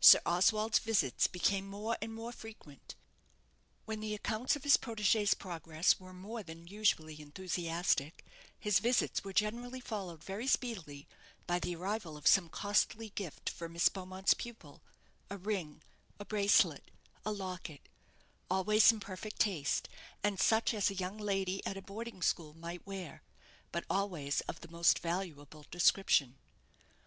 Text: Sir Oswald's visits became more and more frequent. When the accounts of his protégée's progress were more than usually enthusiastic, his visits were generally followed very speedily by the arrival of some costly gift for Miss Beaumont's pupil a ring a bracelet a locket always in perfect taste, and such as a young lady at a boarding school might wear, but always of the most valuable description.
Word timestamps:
Sir 0.00 0.20
Oswald's 0.26 0.78
visits 0.80 1.26
became 1.26 1.66
more 1.66 1.96
and 2.02 2.12
more 2.14 2.30
frequent. 2.30 2.94
When 3.86 4.00
the 4.00 4.14
accounts 4.14 4.54
of 4.54 4.64
his 4.64 4.76
protégée's 4.76 5.32
progress 5.32 5.98
were 5.98 6.12
more 6.12 6.42
than 6.42 6.66
usually 6.68 7.18
enthusiastic, 7.22 8.22
his 8.58 8.80
visits 8.80 9.24
were 9.24 9.32
generally 9.32 9.80
followed 9.80 10.22
very 10.22 10.46
speedily 10.46 11.08
by 11.46 11.58
the 11.58 11.74
arrival 11.74 12.18
of 12.18 12.26
some 12.26 12.50
costly 12.50 13.08
gift 13.08 13.48
for 13.48 13.66
Miss 13.66 13.88
Beaumont's 13.88 14.34
pupil 14.34 14.82
a 15.30 15.38
ring 15.38 15.82
a 16.20 16.26
bracelet 16.26 16.90
a 17.24 17.32
locket 17.32 17.88
always 18.50 18.92
in 18.92 19.00
perfect 19.00 19.38
taste, 19.40 19.88
and 20.22 20.38
such 20.38 20.74
as 20.74 20.90
a 20.90 20.94
young 20.94 21.16
lady 21.16 21.64
at 21.64 21.78
a 21.78 21.80
boarding 21.80 22.20
school 22.20 22.52
might 22.52 22.86
wear, 22.86 23.22
but 23.72 23.86
always 23.88 24.42
of 24.42 24.60
the 24.60 24.68
most 24.68 24.98
valuable 24.98 25.64
description. 25.70 26.36